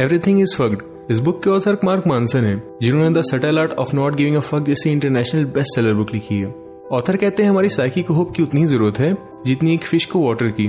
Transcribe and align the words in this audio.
Everything 0.00 0.40
is 0.40 0.54
fucked 0.56 0.82
इस 1.10 1.18
book 1.18 1.42
के 1.44 1.50
author 1.50 1.76
Mark 1.84 2.06
Manson 2.06 2.44
है, 2.44 2.62
जिन्होंने 2.82 3.20
the 3.20 3.22
subtle 3.24 3.58
art 3.58 3.72
of 3.72 3.94
not 3.96 4.14
giving 4.14 4.36
a 4.36 4.40
fuck 4.40 4.64
जैसी 4.66 4.90
इंटरनेशनल 4.90 5.44
बेस्ट 5.44 5.74
सेलर 5.74 5.94
बुक 5.94 6.12
लिखी 6.14 6.38
है। 6.40 6.54
ऑथर 6.92 7.16
कहते 7.16 7.42
हैं, 7.42 7.50
हमारी 7.50 7.68
साइकी 7.68 8.02
को 8.02 8.14
होप 8.14 8.30
की 8.30 8.42
उतनी 8.42 8.64
ज़रूरत 8.66 8.98
है, 8.98 9.16
जितनी 9.46 9.74
एक 9.74 9.80
फ़िश 9.80 10.04
को 10.04 10.26
वाटर 10.28 10.48
की। 10.50 10.66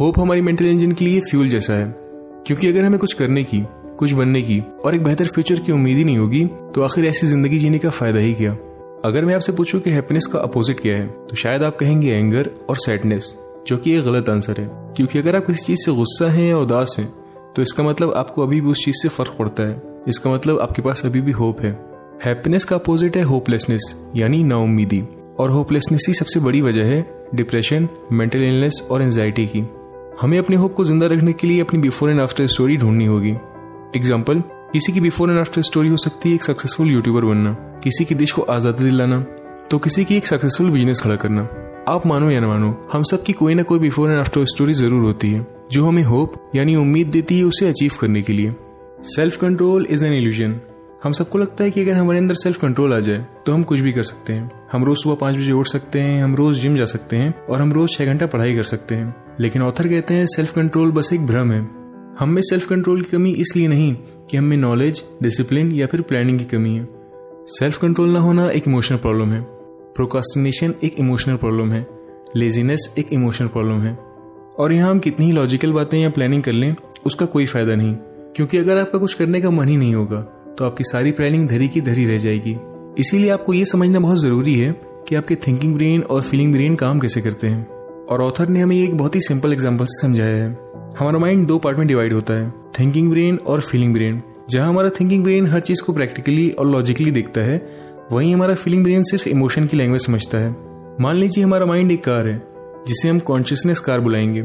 होप 0.00 0.18
हमारी 0.18 0.40
मेंटल 0.40 0.66
इंजन 0.66 0.92
के 0.92 1.04
लिए 1.04 1.20
फ्यूल 1.20 1.48
जैसा 1.48 1.72
है। 1.72 1.86
क्योंकि 2.46 2.68
अगर 2.68 2.84
हमें 2.84 2.98
कुछ 2.98 3.12
करने 3.12 3.44
की, 3.44 3.62
कुछ 3.98 4.12
बनने 4.12 4.42
की 4.42 4.60
और 4.84 4.94
एक 4.94 5.04
बेहतर 5.04 5.26
फ्यूचर 5.26 5.60
की 5.60 5.72
उम्मीद 5.72 5.96
ही 5.96 6.04
नहीं 6.04 6.18
होगी 6.18 6.44
तो 6.44 6.82
आखिर 6.82 7.04
ऐसी 7.04 7.26
ज़िंदगी 7.26 7.58
जीने 7.58 7.78
का 7.78 7.90
फ़ायदा 7.90 8.18
ही 8.18 8.34
क्या? 8.34 8.52
अगर 9.04 9.24
मैं 9.24 9.34
आपसे 9.34 9.52
पूछूँ 9.52 9.80
कि 9.80 9.90
हैप्पीनेस 9.90 10.26
का 10.26 10.38
अपोजिट 10.38 10.80
क्या 10.80 10.96
है 10.96 11.06
तो 11.30 11.36
शायद 11.36 11.62
आप 11.62 11.76
कहेंगे 11.76 12.12
एंगर 12.12 12.50
और 12.68 12.76
सैडनेस 12.76 13.34
जो 13.66 13.76
कि 13.76 13.96
एक 13.98 14.04
गलत 14.04 14.28
आंसर 14.28 14.60
है। 14.60 14.68
क्योंकि 14.96 15.18
अगर 15.18 15.36
आप 15.36 15.46
किसी 15.46 15.64
चीज़ 15.64 15.84
से 15.84 15.92
गुस्सा 15.92 16.30
हैं 16.30 16.48
या 16.50 16.58
उदास 16.58 16.96
हैं 16.98 17.12
तो 17.56 17.62
इसका 17.62 17.82
मतलब 17.82 18.12
आपको 18.16 18.42
अभी 18.42 18.60
भी 18.60 18.70
उस 18.70 18.84
चीज़ 18.84 18.96
से 18.96 19.08
फ़र्क 19.08 19.36
पड़ता 19.38 19.62
है। 19.62 19.82
इसका 20.08 20.30
मतलब 20.30 20.58
आपके 20.60 20.82
पास 20.82 21.02
अभी 21.06 21.20
भी 21.20 21.32
होप 21.32 21.60
है। 21.60 21.70
हैप्पीनेस 22.24 22.64
का 22.64 22.76
अपोजिट 22.76 23.16
है 23.16 23.22
होपलेसनेस, 23.24 23.94
यानी 24.16 24.42
नाउमीदी 24.44 25.02
और 25.38 25.50
होपलेसनेस 25.50 26.04
ही 26.08 26.14
सबसे 26.14 26.40
बड़ी 26.40 26.60
वजह 26.60 26.84
है 26.86 27.28
डिप्रेशन, 27.34 27.88
मेंटल 28.12 28.42
इलनेस 28.42 28.82
और 28.90 29.02
एंजाइटी 29.02 29.46
की। 29.46 29.64
हमें 30.20 30.38
अपने 30.38 30.56
होप 30.56 30.74
को 30.74 30.84
ज़िंदा 30.84 31.06
रखने 31.06 31.32
के 31.32 31.46
लिए 31.46 31.60
अपनी 31.60 31.80
बिफोर 31.80 32.10
एंड 32.10 32.20
आफ्टर 32.20 32.46
स्टोरी 32.46 32.76
ढूंढनी 32.76 33.06
होगी। 33.06 33.30
एग्ज़ाम्पल 33.96 34.42
किसी 34.72 34.92
की 34.92 35.00
बिफोर 35.00 35.30
एंड 35.30 35.38
आफ्टर 35.38 35.62
स्टोरी 35.62 35.88
हो 35.88 35.96
सकती 35.96 36.28
है 36.28 36.34
एक 36.34 36.44
सक्सेसफुल 36.44 36.90
यूट्यूबर 36.90 37.24
बनना, 37.24 37.52
किसी 37.84 38.04
की 38.04 38.14
देश 38.14 38.32
को 38.32 38.42
आज़ादी 38.44 38.84
दिलाना 38.84 39.20
तो 39.70 39.78
किसी 39.78 40.04
की 40.04 40.16
एक 40.16 40.26
सक्सेसफुल 40.26 40.70
बिज़नेस 40.70 41.00
खड़ा 41.00 41.16
करना। 41.16 41.48
आप 41.88 42.06
मानो 42.06 42.30
या 42.30 42.40
न 42.40 42.44
मानो, 42.44 42.74
हम 42.92 43.02
सब 43.02 43.22
की 43.22 43.32
कोई 43.32 43.54
ना 43.54 43.62
कोई 43.62 43.78
बिफोर 43.78 44.10
एंड 44.10 44.18
आफ्टर 44.18 44.44
स्टोरी 44.46 44.74
ज़रूर 44.74 45.02
होती 45.02 45.32
है। 45.32 45.46
जो 45.72 45.84
हमें 45.84 46.02
होप, 46.02 46.32
यानी 46.54 46.76
उम्मीद 46.76 47.06
देती 47.06 47.38
है 47.38 47.44
उसे 47.44 47.68
अचीव 47.68 47.92
करने 48.00 48.22
के 48.22 48.32
लिए। 48.32 48.54
Self 49.02 49.36
control 49.36 49.86
is 49.90 50.04
an 50.04 50.12
illusion 50.12 50.60
हम 51.04 51.12
सबको 51.12 51.38
लगता 51.38 51.64
है 51.64 51.70
कि 51.70 51.80
अगर 51.80 51.94
हमारे 51.94 52.18
अंदर 52.18 52.34
सेल्फ 52.34 52.60
कंट्रोल 52.60 52.92
आ 52.94 53.00
जाए 53.00 53.26
तो 53.46 53.52
हम 53.52 53.62
कुछ 53.62 53.80
भी 53.80 53.92
कर 53.92 54.02
सकते 54.02 54.32
हैं। 54.32 54.50
हम 54.72 54.84
रोज 54.84 54.98
सुबह 54.98 55.14
पाँच 55.14 55.36
बजे 55.36 55.52
उठ 55.52 55.68
सकते 55.68 56.00
हैं, 56.00 56.24
हम 56.24 56.34
रोज 56.34 56.60
जिम 56.60 56.76
जा 56.76 56.86
सकते 56.86 57.16
हैं, 57.16 57.46
और 57.46 57.60
हम 57.62 57.72
रोज 57.72 57.90
छह 57.90 58.06
घंटा 58.06 58.26
पढ़ाई 58.26 58.54
कर 58.54 58.62
सकते 58.62 58.94
हैं। 58.94 59.14
लेकिन 59.40 59.62
ऑथर 59.62 59.88
कहते 59.88 60.14
हैं 60.14 60.26
सेल्फ 60.26 60.52
कंट्रोल 60.52 60.92
बस 60.92 61.12
एक 61.12 61.26
भ्रम 61.26 61.52
है। 61.52 61.60
हम 62.18 62.28
में 62.28 62.42
सेल्फ 62.42 62.66
कंट्रोल 62.66 63.02
की 63.02 63.16
कमी 63.16 63.32
इसलिए 63.32 63.68
नहीं 63.68 63.94
कि 64.30 64.36
हम 64.36 64.44
में 64.44 64.56
नॉलेज 64.56 65.02
डिसिप्लिन 65.22 65.72
या 65.72 65.86
फिर 65.86 66.00
प्लानिंग 66.00 66.38
की 66.38 66.44
कमी 66.44 66.74
है। 66.76 66.88
सेल्फ 67.48 67.78
कंट्रोल 67.78 68.08
ना 68.08 68.20
होना 68.20 68.48
एक 68.48 68.68
इमोशनल 68.68 68.98
प्रॉब्लम 68.98 69.32
है। 69.32 69.40
प्रोकास्टिनेशन 69.96 70.74
एक 70.84 70.94
इमोशनल 70.98 71.36
प्रॉब्लम 71.36 71.72
है। 71.72 71.86
लेजीनेस 72.36 72.94
एक 72.98 73.12
इमोशनल 73.12 73.48
प्रॉब्लम 73.48 73.80
है। 73.80 73.98
और 74.58 74.72
यहाँ 74.72 74.90
हम 74.90 74.98
कितनी 74.98 75.26
ही 75.26 75.32
लॉजिकल 75.32 75.72
बातें 75.72 75.98
या 75.98 76.10
प्लानिंग 76.10 76.42
कर 76.42 76.52
लें, 76.52 76.74
उसका 77.06 77.26
कोई 77.26 77.46
फ़ायदा 77.46 77.74
नहीं। 77.74 77.94
क्योंकि 78.36 78.58
अगर 78.58 78.78
आपका 78.78 78.98
कुछ 78.98 79.14
करने 79.14 79.40
का 79.40 79.50
मन 79.50 79.68
ही 79.68 79.76
नहीं 79.76 79.94
होगा 79.94 80.20
तो 80.58 80.64
आपकी 80.64 80.84
सारी 80.84 81.12
प्लानिंग 81.12 81.48
धरी 81.48 81.68
की 81.68 81.80
धरी 81.80 82.04
रह 82.06 82.18
जाएगी। 82.18 82.56
इसीलिए 82.98 83.30
आपको 83.30 83.54
ये 83.54 83.64
समझना 83.64 84.00
बहुत 84.00 84.20
ज़रूरी 84.20 84.54
है 84.54 84.72
कि 85.08 85.14
आपके 85.14 85.36
थिंकिंग 85.36 85.74
ब्रेन 85.74 86.02
और 86.02 86.22
फीलिंग 86.22 86.52
ब्रेन 86.54 86.74
काम 86.76 87.00
कैसे 87.00 87.20
करते 87.20 87.46
हैं। 87.46 87.66
और 88.06 88.22
ऑथर 88.22 88.48
ने 88.48 88.60
हमें 88.60 88.76
एक 88.76 88.96
बहुत 88.96 89.14
ही 89.14 89.20
सिंपल 89.20 89.52
एग्ज़ाम्पल 89.52 89.86
से 89.86 90.00
समझाया 90.00 90.36
है। 90.36 90.50
हमारा 90.98 91.18
माइंड 91.18 91.46
दो 91.46 91.58
पार्ट 91.58 91.78
में 91.78 91.86
डिवाइड 91.86 92.12
होता 92.12 92.34
है 92.34 92.50
थिंकिंग 92.78 93.10
ब्रेन 93.10 93.36
और 93.36 93.60
फीलिंग 93.60 93.94
ब्रेन 93.94 94.22
जहाँ 94.50 94.68
हमारा 94.68 94.90
थिंकिंग 94.90 95.24
ब्रेन 95.24 95.46
हर 95.46 95.60
चीज़ 95.60 95.82
को 95.82 95.92
प्रैक्टिकली 95.92 96.50
और 96.50 96.66
लॉजिकली 96.66 97.10
देखता 97.10 97.40
है, 97.40 97.56
वहीं 98.12 98.34
हमारा 98.34 98.54
फीलिंग 98.54 98.82
ब्रेन 98.84 99.02
सिर्फ़ 99.02 99.28
इमोशन 99.28 99.66
की 99.66 99.76
लैंग्वेज 99.76 100.06
समझता 100.06 100.38
है। 100.38 100.50
मान 101.00 101.16
लीजिए 101.16 101.44
हमारा 101.44 101.66
माइंड 101.66 101.90
एक 101.90 102.04
कार 102.04 102.26
है 102.26 102.36
जिसे 102.86 103.08
हम 103.08 103.18
कॉन्शियसनेस 103.18 103.80
कार 103.80 104.00
बुलाएँगे। 104.00 104.40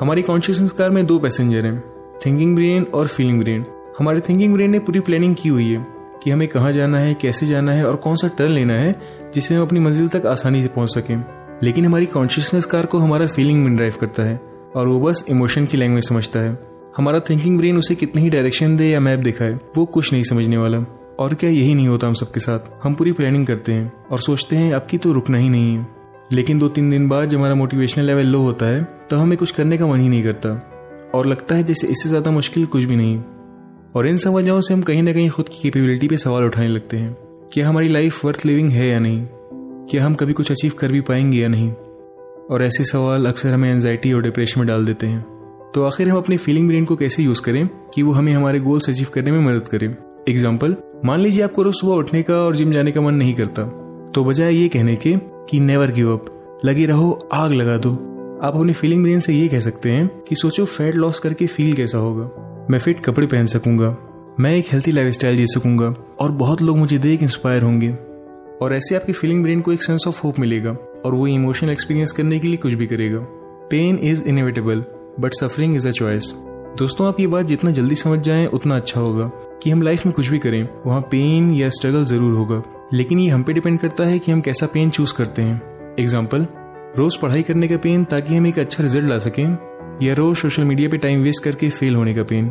हमारी 0.00 0.22
कॉन्शियसनेस 0.22 0.70
कार 0.70 0.90
में 0.90 1.06
दो 1.06 1.18
पैसेंजर 1.18 1.66
हैं 1.66 1.84
थिंकिंग 2.26 2.54
ब्रेन 2.54 2.82
और 2.82 3.06
फीलिंग 3.06 3.40
ब्रेन 3.40 3.64
हमारे 3.98 4.20
थिंकिंग 4.20 4.54
ब्रेन 4.54 4.70
ने 4.70 4.78
पूरी 4.78 5.00
प्लानिंग 5.00 5.36
की 5.42 5.48
हुई 5.48 5.72
है 5.72 5.86
कि 6.22 6.30
हमें 6.30 6.48
कहाँ 6.48 6.72
जाना 6.72 6.98
है, 6.98 7.14
कैसे 7.14 7.46
जाना 7.46 7.72
है 7.72 7.86
और 7.86 7.96
कौन 7.96 8.16
सा 8.16 8.28
टर्न 8.28 8.52
लेना 8.52 8.72
है 8.72 9.00
जिससे 9.34 9.54
हम 9.54 9.62
अपनी 9.62 9.80
मंजिल 9.80 10.08
तक 10.08 10.26
आसानी 10.26 10.62
से 10.62 10.68
पहुँच 10.68 10.94
सकें। 10.94 11.24
लेकिन 11.62 11.86
हमारी 11.86 12.06
कॉन्शियसनेस 12.06 12.66
कार 12.66 12.86
को 12.86 12.98
हमारा 12.98 13.26
फीलिंग 13.26 13.62
ब्रेन 13.62 13.76
ड्राइव 13.76 13.94
करता 14.00 14.22
है 14.22 14.40
और 14.76 14.88
वो 14.88 15.00
बस 15.00 15.24
इमोशन 15.28 15.66
की 15.66 15.76
लैंग्वेज 15.76 16.08
समझता 16.08 16.40
है। 16.40 16.58
हमारा 16.96 17.20
थिंकिंग 17.20 17.58
ब्रेन 17.58 17.78
उसे 17.78 17.94
कितनी 17.94 18.22
ही 18.22 18.30
डायरेक्शन 18.30 18.76
दे 18.76 18.86
या 18.86 19.00
मैप 19.00 19.20
दिखाए, 19.20 19.58
वो 19.76 19.84
कुछ 19.84 20.12
नहीं 20.12 20.22
समझने 20.22 20.56
वाला। 20.56 20.78
और 21.18 21.34
क्या 21.34 21.50
यही 21.50 21.74
नहीं 21.74 21.88
होता 21.88 22.06
हम 22.06 22.14
सबके 22.14 22.40
साथ? 22.40 22.60
हम 22.82 22.94
पूरी 22.94 23.12
प्लानिंग 23.12 23.46
करते 23.46 23.72
हैं 23.72 23.92
और 24.10 24.20
सोचते 24.20 24.56
हैं, 24.56 24.72
अब 24.72 24.86
की 24.90 24.98
तो 24.98 25.12
रुकना 25.12 25.38
ही 25.38 25.48
नहीं 25.48 25.76
है। 25.76 25.95
लेकिन 26.30 26.58
दो 26.58 26.68
तीन 26.68 26.90
दिन 26.90 27.08
बाद 27.08 27.28
जब 27.28 27.38
हमारा 27.38 27.54
मोटिवेशनल 27.54 28.04
लेवल 28.04 28.26
लो 28.26 28.40
होता 28.40 28.66
है 28.66 28.82
तो 29.10 29.16
हमें 29.16 29.36
कुछ 29.38 29.50
करने 29.50 29.78
का 29.78 29.86
मन 29.86 30.00
ही 30.00 30.08
नहीं 30.08 30.22
करता। 30.24 30.50
और 31.14 31.26
लगता 31.26 31.54
है 31.54 31.62
जैसे 31.62 31.86
इससे 31.86 32.08
ज़्यादा 32.08 32.30
मुश्किल 32.30 32.66
कुछ 32.66 32.84
भी 32.84 32.96
नहीं। 32.96 33.18
और 33.94 34.06
इन 34.06 34.16
सब 34.16 34.32
वजहों 34.32 34.60
से 34.60 34.74
हम 34.74 34.82
कहीं 34.82 35.02
ना 35.02 35.12
कहीं 35.12 35.28
खुद 35.30 35.48
की 35.48 35.58
कैपेबिलिटी 35.62 36.08
पे 36.08 36.16
सवाल 36.16 36.44
उठाने 36.44 36.68
लगते 36.68 36.96
हैं 36.96 37.16
क्या 37.52 37.68
हमारी 37.68 37.88
लाइफ 37.88 38.24
वर्थ 38.24 38.44
लिविंग 38.46 38.70
है 38.70 38.88
या 38.88 38.98
नहीं? 38.98 39.24
क्या 39.90 40.04
हम 40.04 40.14
कभी 40.14 40.32
कुछ 40.32 40.50
अचीव 40.52 40.72
कर 40.78 40.92
भी 40.92 41.00
पाएँगे 41.00 41.38
या 41.38 41.48
नहीं? 41.48 41.70
और 42.50 42.62
ऐसे 42.62 42.84
सवाल 42.84 43.26
अक्सर 43.26 43.52
हमें 43.52 43.70
एनजाइटी 43.70 44.12
और 44.12 44.22
डिप्रेशन 44.22 44.60
में 44.60 44.66
डाल 44.68 44.84
देते 44.86 45.06
हैं। 45.06 45.24
तो 45.74 45.84
आखिर 45.84 46.08
हम 46.08 46.16
अपने 46.16 46.36
फीलिंग 46.36 46.68
ब्रेन 46.68 46.84
को 46.84 46.96
कैसे 46.96 47.22
यूज़ 47.22 47.42
करें, 47.42 47.66
कि 47.94 48.02
वो 48.02 48.12
हमें 48.12 48.32
हमारे 48.34 48.60
गोल्स 48.60 48.88
अचीव 48.90 49.08
करने 49.14 49.30
में 49.30 49.40
मदद 49.42 49.68
करे? 49.68 49.86
एग्ज़ाम्पल 50.28 50.76
मान 51.04 51.20
लीजिए 51.20 51.44
आपको 51.44 51.62
रोज 51.62 51.74
सुबह 51.74 51.94
उठने 51.94 52.22
का 52.22 52.34
और 52.36 52.56
जिम 52.56 52.72
जाने 52.72 52.92
का 52.92 53.00
मन 53.00 53.14
नहीं 53.14 53.34
करता। 53.34 53.62
तो 54.16 54.24
बजाय 54.24 54.54
ये 54.54 54.68
कहने 54.68 54.94
के 54.96 55.12
कि 55.50 55.58
नेवर 55.60 55.90
गिव 55.90 56.12
अप 56.12 56.60
लगे 56.64 56.84
रहो, 56.86 57.28
आग 57.32 57.52
लगा 57.52 57.76
दो। 57.76 57.90
आप 58.42 58.56
अपनी 58.56 58.72
फीलिंग 58.72 59.02
ब्रेन 59.02 59.20
से 59.20 59.32
ये 59.32 59.48
कह 59.48 59.60
सकते 59.60 59.90
हैं 59.90 60.08
कि 60.28 60.34
सोचो 60.34 60.64
फैट 60.64 60.94
लॉस 60.94 61.18
करके 61.18 61.46
फील 61.46 61.74
कैसा 61.76 61.98
होगा। 61.98 62.66
मैं 62.70 62.78
फिट 62.78 63.04
कपड़े 63.04 63.26
पहन 63.26 63.46
सकूँगा, 63.46 63.96
मैं 64.40 64.56
एक 64.56 64.66
हेल्थी 64.72 64.92
लाइफ 64.92 65.12
स्टाइल 65.12 65.36
जी 65.36 65.46
सकूँगा, 65.46 65.94
और 66.20 66.30
बहुत 66.32 66.62
लोग 66.62 66.78
मुझे 66.78 66.98
देख 66.98 67.22
इंस्पायर 67.22 67.62
होंगे। 67.62 67.90
और 68.62 68.74
ऐसे 68.74 68.96
आपकी 68.96 69.12
फीलिंग 69.12 69.42
ब्रेन 69.42 69.60
को 69.60 69.72
एक 69.72 69.82
सेंस 69.82 70.04
ऑफ़ 70.08 70.20
होप 70.22 70.38
मिलेगा, 70.38 70.76
और 71.04 71.14
वो 71.14 71.26
इमोशनल 71.26 71.70
एक्सपीरियंस 71.70 72.12
करने 72.12 72.38
के 72.38 72.48
लिए 72.48 72.56
कुछ 72.56 72.72
भी 72.72 72.86
करेगा। 72.86 73.18
Pain 73.70 73.98
is 73.98 74.24
inevitable 74.24 74.84
but 75.20 75.34
suffering 75.34 75.76
is 75.76 75.88
a 75.88 75.90
choice 75.90 76.32
दोस्तों, 76.78 77.06
आप 77.08 77.20
ये 77.20 77.26
बात 77.26 77.46
जितना 77.46 77.70
जल्दी 77.70 77.94
समझ 77.94 78.18
जाएँ, 78.20 78.46
उतना 78.46 78.76
अच्छा 78.76 79.00
होगा। 79.00 79.30
कि 79.62 79.70
हम 79.70 79.82
लाइफ 79.82 80.06
में 80.06 80.12
कुछ 80.14 80.28
भी 80.28 80.38
करें, 80.38 80.68
वहाँ 80.86 81.00
पेन 81.02 81.50
या 81.54 81.68
स्ट्रगल 81.70 82.04
ज़रूर 82.04 82.34
होगा। 82.34 82.62
लेकिन 82.94 83.18
ये 83.18 83.28
हम 83.30 83.42
पे 83.42 83.52
डिपेंड 83.52 83.78
करता 83.80 84.04
है 84.04 84.18
कि 84.18 84.32
हम 84.32 84.40
कैसा 84.40 84.66
पेन 84.66 84.90
चूज़ 84.90 85.14
करते 85.14 85.42
हैं। 85.42 85.94
एग्ज़ाम्पल 85.98 86.46
रोज 86.96 87.16
पढ़ाई 87.16 87.42
करने 87.42 87.68
का 87.68 87.76
पेन 87.76 88.04
ताकि 88.04 88.36
हम 88.36 88.46
एक 88.46 88.58
अच्छा 88.58 88.82
रिज़ल्ट 88.82 89.08
ला 89.08 89.18
सकें, 89.18 89.56
या 90.02 90.14
रोज 90.14 90.36
सोशल 90.36 90.64
मीडिया 90.64 90.88
पे 90.88 90.96
टाइम 90.96 91.22
वेस्ट 91.22 91.42
करके 91.44 91.70
फेल 91.70 91.94
होने 91.96 92.14
का 92.14 92.22
पेन 92.22 92.50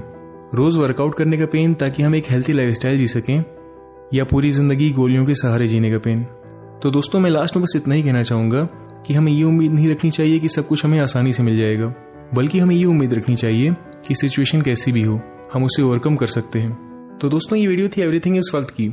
रोज 0.56 0.78
वर्कआउट 0.78 1.16
करने 1.16 1.38
का 1.38 1.46
पेन 1.46 1.74
ताकि 1.74 2.04
हम 2.04 2.16
एक 2.16 2.26
हेल्थी 2.30 2.54
लाइफ 2.54 2.76
जी 2.98 3.08
सकें, 3.08 3.44
या 4.14 4.24
पूरी 4.24 4.52
ज़िंदगी 4.52 4.90
गोलियों 4.92 5.26
के 5.26 5.36
सहारे 5.36 5.68
जीने 5.68 5.92
का 5.92 5.98
पेन 5.98 6.24
तो 6.84 6.90
दोस्तों, 6.92 7.20
मैं 7.20 7.30
लास्ट 7.30 7.56
में 7.56 7.64
बस 7.64 7.74
इतना 7.76 7.96
ही 7.96 8.04
कहना 8.04 8.24
चाहूँगा 8.24 8.64
कि 9.06 9.14
हमें 9.14 9.32
ये 9.32 9.44
उम्मीद 9.44 9.72
नहीं 9.72 9.88
रखनी 9.90 10.12
चाहिए 10.12 10.40
कि 10.40 10.50
सब 10.50 10.68
कुछ 10.68 10.84
हमें 10.86 11.00
आसानी 11.00 11.34
से 11.34 11.44
मिल 11.44 11.58
जाएगा, 11.58 11.94
बल्कि 12.34 12.60
हमें 12.60 12.76
ये 12.76 12.86
उम्मीद 12.86 13.14
रखनी 13.14 13.36
चाहिए 13.36 13.76
कि 14.08 14.16
सिचुएशन 14.16 14.62
कैसी 14.62 14.92
भी 14.92 15.02
हो, 15.02 15.20
हम 15.54 15.64
उसे 15.64 15.82
ओवरकम 15.82 16.16
कर 16.16 16.28
सकते 16.28 16.60
हैं। 16.60 16.85
तो 17.26 17.30
दोस्तों, 17.30 17.58
ये 17.60 17.68
वीडियो 17.68 17.88
थी 17.88 18.02
एवरीथिंग 18.02 18.36
इस 18.38 18.52
वक्त 18.56 18.70
की। 18.72 18.88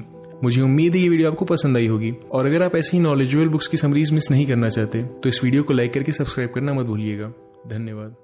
मुझे 0.45 0.61
उम्मीद 0.63 0.95
है 0.95 1.01
ये 1.01 1.09
वीडियो 1.09 1.31
आपको 1.31 1.45
पसंद 1.45 1.77
आई 1.77 1.87
होगी। 1.87 2.13
और 2.33 2.47
अगर 2.47 2.63
आप 2.63 2.77
ऐसे 2.77 2.99
नॉलेजेबल 3.01 3.49
बुक्स 3.49 3.67
की 3.67 3.77
समरीज 3.77 4.13
मिस 4.13 4.31
नहीं 4.31 4.47
करना 4.47 4.69
चाहते 4.69 5.03
तो 5.03 5.29
इस 5.29 5.45
वीडियो 5.45 5.63
को 5.63 5.73
लाइक 5.73 5.93
करके 5.95 6.13
सब्सक्राइब 6.13 6.51
करना 6.51 6.75
मत 6.75 6.87
भूलिएगा। 6.87 7.33
धन्यवाद। 7.69 8.17